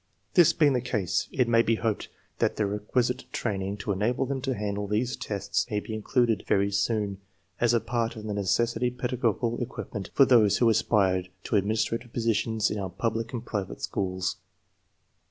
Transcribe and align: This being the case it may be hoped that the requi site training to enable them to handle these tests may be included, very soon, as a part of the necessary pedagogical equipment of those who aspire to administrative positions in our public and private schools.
This 0.33 0.51
being 0.51 0.73
the 0.73 0.81
case 0.81 1.27
it 1.31 1.47
may 1.47 1.61
be 1.61 1.75
hoped 1.75 2.09
that 2.39 2.55
the 2.55 2.63
requi 2.63 3.03
site 3.05 3.31
training 3.31 3.77
to 3.77 3.91
enable 3.91 4.25
them 4.25 4.41
to 4.41 4.55
handle 4.55 4.87
these 4.87 5.15
tests 5.15 5.67
may 5.69 5.79
be 5.79 5.93
included, 5.93 6.43
very 6.47 6.71
soon, 6.71 7.19
as 7.59 7.71
a 7.71 7.79
part 7.79 8.15
of 8.15 8.23
the 8.23 8.33
necessary 8.33 8.89
pedagogical 8.89 9.61
equipment 9.61 10.09
of 10.17 10.27
those 10.27 10.57
who 10.57 10.71
aspire 10.71 11.25
to 11.43 11.55
administrative 11.55 12.11
positions 12.13 12.71
in 12.71 12.79
our 12.79 12.89
public 12.89 13.31
and 13.31 13.45
private 13.45 13.83
schools. 13.83 14.37